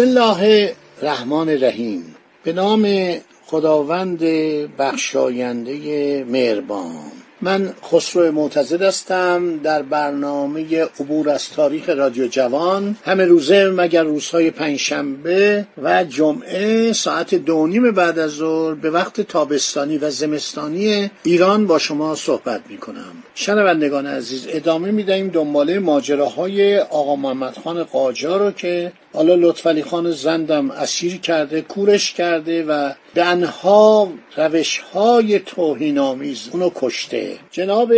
[0.00, 0.72] بسم الله
[1.02, 2.14] الرحمن الرحیم.
[2.44, 3.14] به نام
[3.46, 4.22] خداوند
[4.78, 7.12] بخشاینده مهربان.
[7.42, 12.96] من خسرو معتزد هستم در برنامه عبور از تاریخ رادیو جوان.
[13.04, 19.20] همه روزه مگر روزهای پنجشنبه و جمعه ساعت دو نیم بعد از ظهر به وقت
[19.20, 25.78] تابستانی و زمستانی ایران با شما صحبت می کنم شنوندگان عزیز ادامه می دهیم دنباله
[25.78, 32.64] ماجراهای آقا محمد خان قاجار رو که حالا لطفعلی خان زندم اسیر کرده کورش کرده
[32.64, 37.36] و به انها روش های توهین آمیز اونو کشته.
[37.50, 37.92] جناب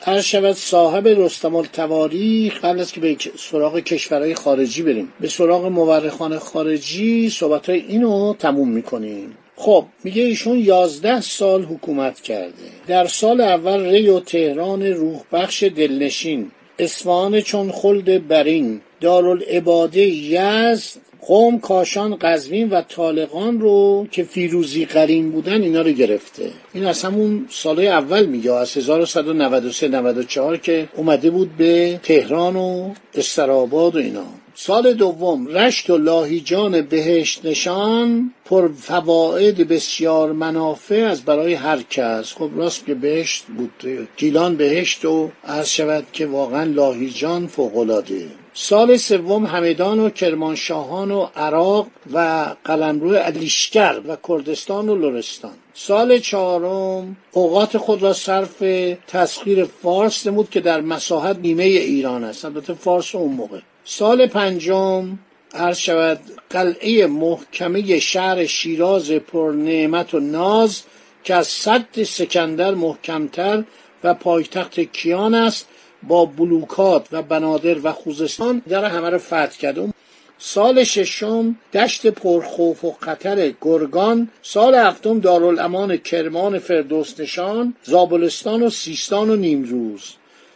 [0.00, 5.12] هر شود صاحب رستم التواریخ قبل از که به سراغ کشورهای خارجی بریم.
[5.20, 9.36] به سراغ مورخان خارجی صحبت های اینو تموم می‌کنیم.
[9.56, 12.52] خب میگه ایشون یازده سال حکومت کرده.
[12.86, 21.00] در سال اول ری و تهران روح بخش دلنشین اصفهان چون خلد برین دارالعباده یزد
[21.26, 26.50] قوم کاشان قزوین و طالقان رو که فیروزی قرین بودن اینا رو گرفته.
[26.74, 32.94] این از همون سالهای اول میگه از 1193 94 که اومده بود به تهران و
[33.14, 34.24] استراباد و اینا.
[34.54, 42.32] سال دوم رشت و لاهیجان بهشت نشان پر فواید بسیار منافع از برای هر کس.
[42.32, 48.96] خب راست که بهشت بود گیلان بهشت و عرض شود که واقعا لاهیجان فوقلاده سال
[48.96, 55.52] سوم همدان و کرمانشاهان و عراق و قلمرو علیشکر و کردستان و لرستان.
[55.74, 58.62] سال چهارم اوقات خود را صرف
[59.06, 62.44] تسخیر فارس نمود که در مساحت نیمه ایران است.
[62.44, 63.58] البته فارس اون موقع.
[63.84, 65.18] سال پنجم
[65.54, 70.82] عرض شود قلعه محکمه شهر شیراز پر نعمت و ناز
[71.24, 73.64] که از صد سکندر محکمتر
[74.04, 75.68] و پایتخت کیان است
[76.08, 79.94] با بلوکات و بنادر و خوزستان در همه رو فتح کرد
[80.38, 88.70] سال ششم دشت پرخوف و خطر گرگان سال هفتم دارالامان کرمان فردوس نشان زابلستان و
[88.70, 90.02] سیستان و نیمروز.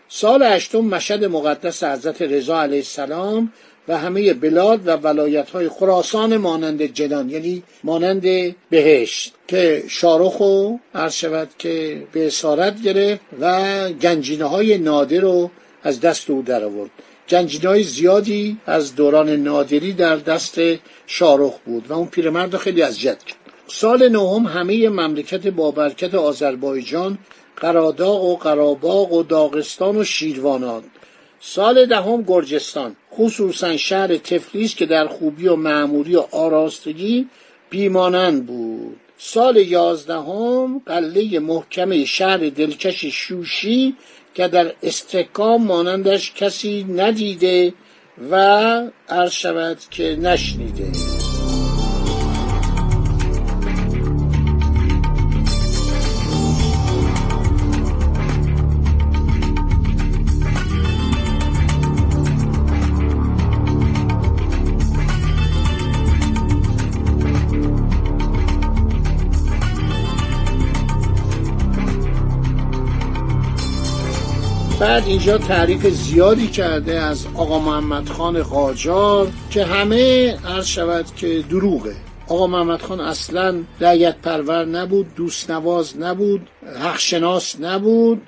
[0.08, 3.52] سال هشتم مشهد مقدس حضرت رضا علیه السلام
[3.88, 10.42] و همه بلاد و ولایت های خراسان مانند جلان یعنی مانند بهشت که شارخ
[10.94, 15.50] عرض شود که به اسارت گرفت و گنجینه های نادر رو
[15.82, 16.90] از دست او در آورد.
[17.28, 20.58] گنجینه های زیادی از دوران نادری در دست
[21.06, 23.22] شارخ بود و اون پیرمرد خیلی از کرد.
[23.68, 27.18] سال نهم همه مملکت بابرکت آذربایجان
[27.56, 30.82] قراداغ و قراباغ و داغستان و شیروانان
[31.40, 37.28] سال دهم گرجستان خصوصا شهر تفلیس که در خوبی و معموری و آراستگی
[37.70, 39.00] بیمانند بود.
[39.18, 43.96] سال یازدهم قله محکمه شهر دلکش شوشی
[44.34, 47.74] که در استحکام مانندش کسی ندیده
[48.30, 48.36] و
[49.08, 50.86] عرض شود که نشنیده.
[74.86, 81.44] بعد اینجا تعریف زیادی کرده از آقا محمد خان قاجار که همه عرض شود که
[81.50, 81.96] دروغه.
[82.28, 86.48] آقا محمد خان اصلا رعیت پرور نبود دوست نواز نبود
[86.80, 88.22] حق شناس نبود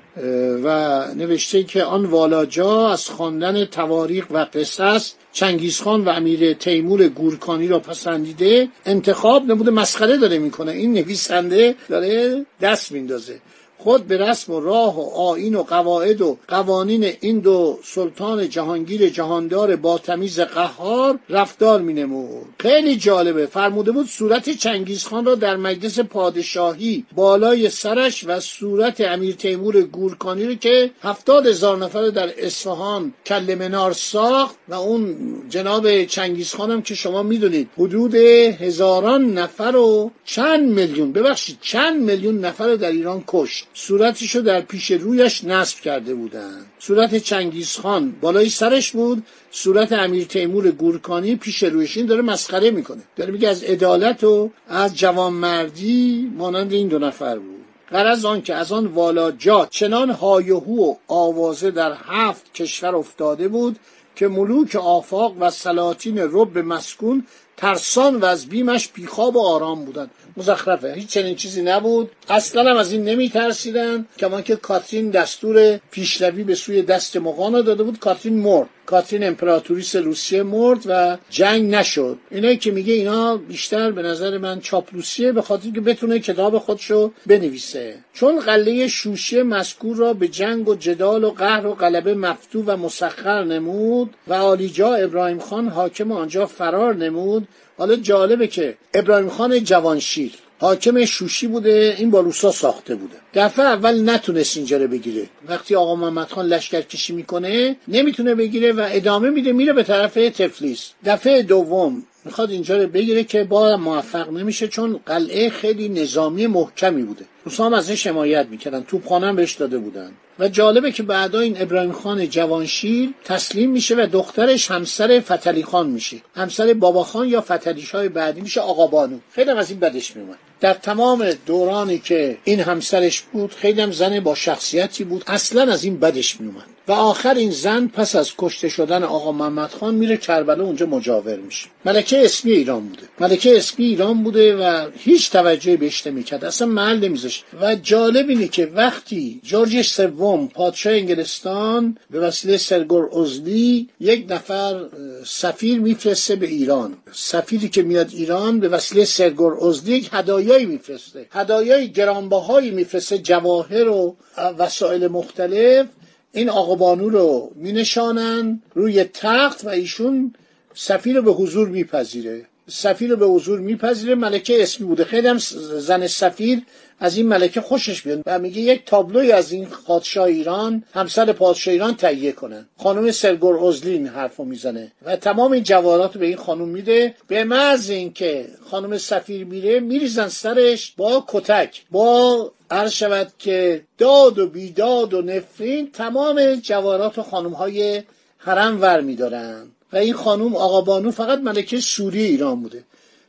[0.63, 7.67] و نوشته که آن والاجا از خواندن تواریخ و قصص چنگیزخان و امیر تیمور گورکانی
[7.67, 10.71] را پسندیده انتخاب نبوده مسخره داره می‌کنه.
[10.71, 13.39] این نویسنده داره دست میندازه.
[13.79, 19.09] خود به رسم و راه و آین و قواعد و قوانین این دو سلطان جهانگیر
[19.09, 23.45] جهاندار با تمیز قهار رفتار می نمود خیلی جالبه.
[23.45, 30.45] فرموده بود صورت چنگیزخان را در مجلس پادشاهی بالای سرش و صورت امیر تیمور گورکانی
[30.45, 35.15] رو که هفتاد هزار نفر در اصفهان کل منار ساخت و اون
[35.49, 42.39] جناب چنگیزخان هم که شما می‌دونید حدود هزاران نفر و چند میلیون ببخشید چند میلیون
[42.39, 43.68] نفر در ایران کشت.
[43.73, 49.23] صورتش رو در پیش رویش نصب کرده بودند صورت چنگیز خان بالای سرش بود.
[49.51, 53.01] صورت امیر تیمور گورکانی پیش رویش این داره مسخره می‌کنه.
[53.15, 57.65] داره میگه از عدالت و از جوانمردی مانند این دو نفر بود.
[57.91, 63.79] غرض آن که از آن والاجات چنان هایهو و آوازه در هفت کشور افتاده بود
[64.15, 67.25] که ملوک آفاق و سلاطین رب مسکون
[67.59, 70.11] ترسان و از بیمش بیخواب و آرام بودند.
[70.37, 70.93] مزخرفه.
[70.93, 72.11] هیچ چنین چیزی نبود.
[72.29, 77.61] اصلا هم از این نمی ترسیدن کمان که کاترین دستور پیشروی به سوی دست مغانا
[77.61, 78.69] داده بود کاترین مرد.
[78.89, 82.17] کاترین امپراتوریس روسیه مرد و جنگ نشد.
[82.31, 87.11] اینایی که میگه اینا بیشتر به نظر من چاپلوسیه به خاطر که بتونه کتاب خودشو
[87.27, 87.95] بنویسه.
[88.13, 92.77] چون قله شوشی مذکور را به جنگ و جدال و قهر و غلبه مفتو و
[92.77, 97.47] مسخر نمود و آلیجا ابراهیم خان حاکم آنجا فرار نمود.
[97.77, 100.31] حالا جالبه که ابراهیم خان جوانشیر
[100.61, 103.15] حاکم شوشی بوده این با روسا ساخته بوده.
[103.33, 105.29] دفعه اول نتونست اینجا رو بگیره.
[105.47, 110.13] وقتی آقا محمد خان لشکر کشی می‌کنه نمی‌تونه بگیره و ادامه میده میره به طرف
[110.13, 110.91] تفلیس.
[111.05, 117.03] دفعه دوم می‌خواد اینجا رو بگیره که با موفق نمیشه چون قلعه خیلی نظامی محکمی
[117.03, 117.25] بوده.
[117.45, 120.11] روسا هم ازش حمایت می‌کردن توپخانه بهش داده بودن.
[120.39, 125.89] و جالبه که بعدا این ابراهیم خان جوانشیر تسلیم میشه و دخترش همسر فتلی خان
[125.89, 126.17] میشه.
[126.35, 129.17] همسر بابا خان یا فتلیش های بعدی میشه آقا بانو.
[129.31, 134.19] خیلی از این بدش میومد در تمام دورانی که این همسرش بود خیلی هم زن
[134.19, 135.23] با شخصیتی بود.
[135.27, 139.69] اصلا از این بدش میومد و آخر این زن پس از کشته شدن آقا محمد
[139.69, 141.67] خان میره کربلا اونجا مجاور میشه.
[141.85, 143.03] ملکه اسمی ایران بوده.
[143.19, 146.45] ملکه اسمی ایران بوده و هیچ توجهی بهش نمی‌کرد.
[146.45, 147.45] اصلا محل نمیذاشت.
[147.61, 154.85] و جالب اینه که وقتی جورج سوم پادشاه انگلستان به وسیله سرگور ازلی یک نفر
[155.25, 156.97] سفیر میفرسته به ایران.
[157.11, 160.09] سفیری که میاد ایران به وسیله سرگور ازلی یک
[160.49, 161.27] هدایایی میفرسته.
[161.31, 164.15] هدایای گرانبهایی میفرسته جواهر و
[164.57, 165.87] وسایل مختلف.
[166.31, 170.33] این آقا بانو رو مینشانن روی تخت و ایشون
[170.73, 172.45] سفیر رو به حضور میپذیره.
[172.69, 174.15] سفیر رو به حضور میپذیره.
[174.15, 175.03] ملکه اسمی بوده.
[175.03, 175.37] خیلی هم
[175.77, 176.61] زن سفیر
[176.99, 181.71] از این ملکه خوشش بیاد و میگه یک تابلوی از این پادشاه ایران همسر پادشاه
[181.71, 186.25] ایران تهیه کنن خانم سرگور ازلی این حرفو می‌زنه و تمام این جواهرات رو به
[186.25, 187.15] این خانم میده.
[187.27, 191.81] به محض اینکه خانم سفیر میره میریزن سرش با کتک.
[191.91, 198.03] با عرض شود که داد و بیداد و نفرین تمام جواهرات و خانم های
[198.37, 199.67] حرم ور میدارن.
[199.93, 202.83] و این خانم آقا بانو فقط ملکه سوری ایران بوده.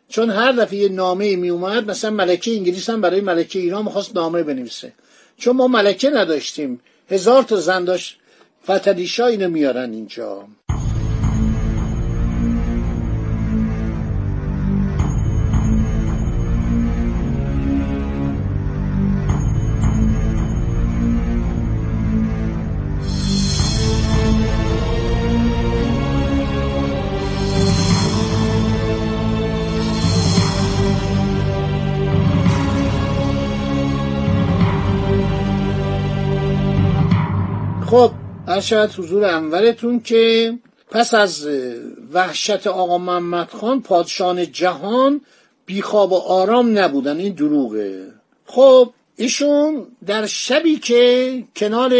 [0.08, 4.16] چون هر دفعه یه نامه می اومد مثلا ملکه انگلیس هم برای ملکه ایران می‌خواست
[4.16, 4.92] نامه بنویسه.
[5.36, 6.80] چون ما ملکه نداشتیم.
[7.10, 8.16] هزار تا زن داشت.
[8.64, 10.46] فتلیشا اینو میارن اینجا.
[37.90, 38.12] خب
[38.62, 40.54] شاید حضور انورتون که
[40.90, 41.48] پس از
[42.12, 45.20] وحشت آقا محمد خان پادشان جهان
[45.66, 47.16] بیخواب و آرام نبودن.
[47.16, 48.06] این دروغه.
[48.46, 51.92] خب ایشون در شبی که کنار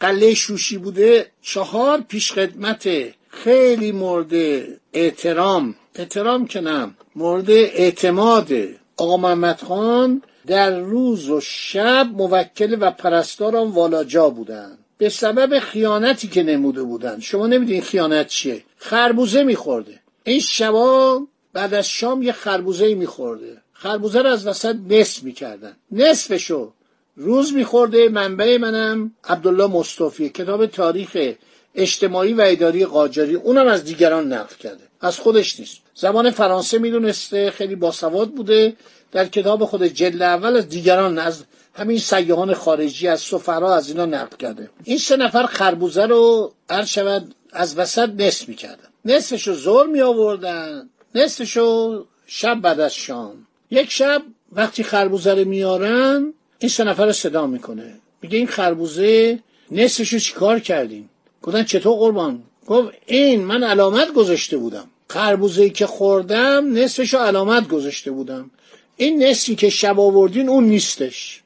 [0.00, 2.88] قله شوشی بوده چهار پیش خدمت
[3.28, 4.62] خیلی مورد
[4.92, 8.52] احترام احترام که نه مورد اعتماد
[8.96, 15.58] آقا محمد خان در روز و شب موکل و پرستار آن والاجا بودند به سبب
[15.58, 17.20] خیانتی که نموده بودن.
[17.20, 18.64] شما نمیدین خیانت چیه.
[18.78, 20.00] خربوزه میخورده.
[20.24, 21.22] این شبا
[21.52, 23.56] بعد از شام یه خربوزه میخورده.
[23.72, 25.76] خربوزه رو از وسط نصف می‌کردن.
[25.92, 26.72] نصفشو
[27.16, 28.08] روز میخورده.
[28.08, 30.28] منبع منم عبدالله مصطفی.
[30.28, 31.34] کتاب تاریخ
[31.74, 33.34] اجتماعی و اداری قاجاری.
[33.34, 34.84] اونم از دیگران نقل کرده.
[35.00, 35.76] از خودش نیست.
[35.94, 37.50] زبان فرانسه می‌دونسته.
[37.50, 38.76] خیلی باسواد بوده.
[39.12, 41.44] در کتاب خود جلد اول از دیگران از
[41.76, 44.70] همین سیاهان خارجی از سفرا از اینا نقل کرده.
[44.84, 48.88] این سه نفر خربوزه رو هر شود از وسط نصف می‌کردن.
[49.04, 53.46] نصفشو زور می آوردن نصفشو شب بعد از شام.
[53.70, 57.94] یک شب وقتی خربوزه رو میارن این سه نفر رو صدا می‌کنه.
[58.22, 59.38] میگه این خربوزه
[59.70, 61.10] نصفشو چیکار کردیم
[61.42, 64.86] گفتن چطور قربان؟ گفت این من علامت گذاشته بودم.
[65.08, 68.50] خربوزه که خوردم نصفشو علامت گذاشته بودم.
[68.96, 71.42] این نصفی که شب آوردین اون نیستش.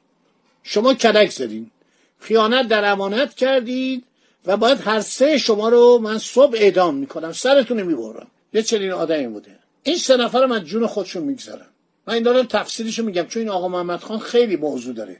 [0.63, 1.71] شما کلک زدین.
[2.19, 4.03] خیانت در امانت کردید
[4.45, 8.27] و باید هر سه شما رو من صبح اعدام می‌کنم سرتون رو می‌برم.
[8.53, 9.59] یه چنین آدمی بوده.
[9.83, 11.67] این سه نفر از جون خودشون می‌گذارم.
[12.07, 15.17] من این دارم تفسیرشو میگم چون این آقا محمد خان خیلی موضوع داره.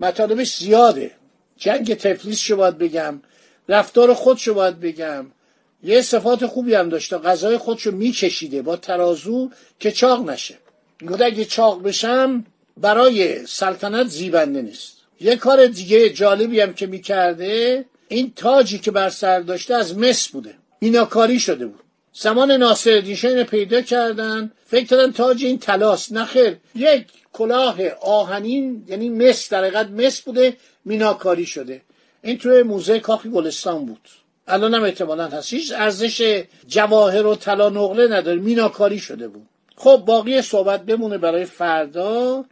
[0.00, 1.10] مطالبش زیاده.
[1.56, 3.20] جنگ تفلیس شو باید بگم
[3.68, 5.26] رفتار خودشو باید بگم.
[5.82, 10.58] یه صفات خوبی هم داشته غذای خودشو میکشیده با ترازو که چاق نشه.
[11.08, 12.44] گفته اگه چاق بشم
[12.76, 14.96] برای سلطنت زیبنده نیست.
[15.20, 20.28] یه کار دیگه جالبی هم که می‌کرده این تاجی که بر سر داشته از مس
[20.28, 20.54] بوده.
[20.80, 21.80] میناکاری شده بود.
[22.12, 24.52] زمان ناصر اینو پیدا کردن.
[24.66, 26.12] فکر کردن تاج این تلاس.
[26.12, 31.82] نخیر یک کلاه آهنین یعنی مس در حقیقت مس بوده میناکاری شده.
[32.22, 34.08] این توی موزه کاخ گلستان بود.
[34.48, 35.52] الان هم احتمالا هست.
[35.52, 38.40] هیچ ارزش جواهر و طلا نقله نداره.
[38.40, 39.46] میناکاری شده بود.
[39.76, 42.44] خب باقی صحبت بمونه برای فردا.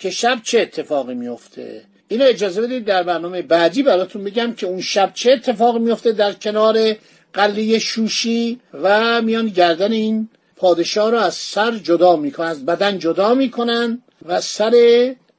[0.00, 4.80] که شب چه اتفاقی میفته اینو اجازه بدید در برنامه بعدی براتون بگم که اون
[4.80, 6.96] شب چه اتفاقی میفته در کنار
[7.32, 13.34] قلیه شوشی و میان گردن این پادشاه رو از سر جدا می‌کنن از بدن جدا
[13.34, 14.74] می‌کنن و سر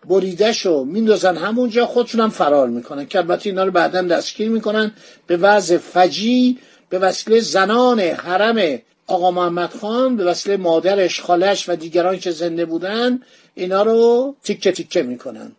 [0.10, 1.86] بریدهشو میندازن همونجا.
[1.86, 3.06] خودشون هم فرار می‌کنن.
[3.06, 4.91] که البته اینا رو بعدا دستگیر می‌کنن.
[5.27, 6.58] به وضع فجی
[6.89, 8.80] به وسیله زنان حرم
[9.12, 13.20] آقا محمد خان به وسیله مادرش خالش و دیگران که زنده بودن
[13.56, 15.51] اینا رو تیکه تیکه می‌کنن.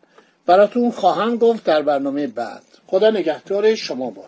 [0.46, 2.62] براتون خواهم گفت در برنامه بعد.
[2.86, 4.24] خدا نگهدار شما با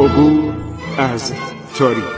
[0.00, 0.54] عبور
[0.98, 1.32] از
[1.78, 2.17] تاریخ.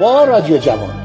[0.00, 1.03] با رادیو جوان.